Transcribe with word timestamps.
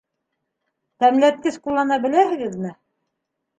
Тәмләткес 1.03 1.61
ҡуллана 1.67 2.01
беләһегеҙме? 2.09 2.75